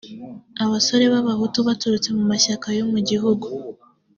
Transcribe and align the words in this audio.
abasore 0.63 1.05
b’abahutu 1.13 1.57
baturutse 1.67 2.09
mu 2.17 2.23
mashyaka 2.31 2.67
yo 2.77 2.85
mu 2.91 2.99
gihugu 3.09 3.47